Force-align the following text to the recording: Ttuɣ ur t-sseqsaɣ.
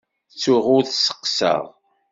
Ttuɣ 0.31 0.65
ur 0.75 0.83
t-sseqsaɣ. 0.85 1.63